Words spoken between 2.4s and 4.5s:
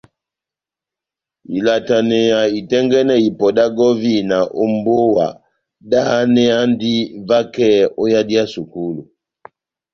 itɛ́ngɛ́nɛ ipɔ dá gɔvina